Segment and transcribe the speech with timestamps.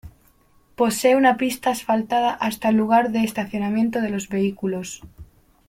[0.77, 5.03] Posee una pista asfaltada hasta el lugar de estacionamiento de los vehículos.